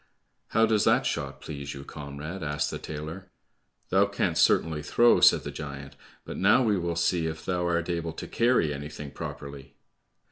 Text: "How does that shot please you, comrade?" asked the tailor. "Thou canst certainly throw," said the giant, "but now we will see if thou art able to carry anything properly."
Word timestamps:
"How 0.47 0.65
does 0.65 0.83
that 0.85 1.05
shot 1.05 1.41
please 1.41 1.75
you, 1.75 1.83
comrade?" 1.83 2.41
asked 2.41 2.71
the 2.71 2.79
tailor. 2.79 3.29
"Thou 3.89 4.07
canst 4.07 4.41
certainly 4.41 4.81
throw," 4.81 5.19
said 5.21 5.43
the 5.43 5.51
giant, 5.51 5.95
"but 6.25 6.37
now 6.37 6.63
we 6.63 6.75
will 6.75 6.95
see 6.95 7.27
if 7.27 7.45
thou 7.45 7.67
art 7.67 7.87
able 7.87 8.13
to 8.13 8.25
carry 8.27 8.73
anything 8.73 9.11
properly." 9.11 9.75